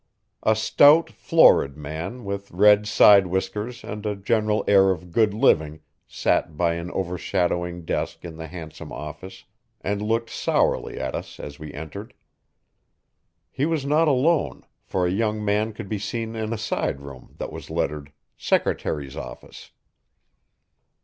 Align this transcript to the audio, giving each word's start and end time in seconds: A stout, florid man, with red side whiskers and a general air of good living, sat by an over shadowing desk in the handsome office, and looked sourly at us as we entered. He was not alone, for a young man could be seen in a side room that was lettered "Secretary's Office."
A 0.41 0.55
stout, 0.55 1.11
florid 1.11 1.77
man, 1.77 2.23
with 2.25 2.49
red 2.49 2.87
side 2.87 3.27
whiskers 3.27 3.83
and 3.83 4.03
a 4.03 4.15
general 4.15 4.63
air 4.67 4.89
of 4.89 5.11
good 5.11 5.31
living, 5.31 5.81
sat 6.07 6.57
by 6.57 6.73
an 6.73 6.89
over 6.89 7.19
shadowing 7.19 7.85
desk 7.85 8.25
in 8.25 8.35
the 8.35 8.47
handsome 8.47 8.91
office, 8.91 9.43
and 9.79 10.01
looked 10.01 10.31
sourly 10.31 10.99
at 10.99 11.13
us 11.13 11.39
as 11.39 11.59
we 11.59 11.71
entered. 11.71 12.15
He 13.51 13.67
was 13.67 13.85
not 13.85 14.07
alone, 14.07 14.65
for 14.83 15.05
a 15.05 15.11
young 15.11 15.45
man 15.45 15.71
could 15.71 15.87
be 15.87 15.99
seen 15.99 16.35
in 16.35 16.51
a 16.51 16.57
side 16.57 16.99
room 16.99 17.35
that 17.37 17.51
was 17.53 17.69
lettered 17.69 18.11
"Secretary's 18.37 19.15
Office." 19.15 19.69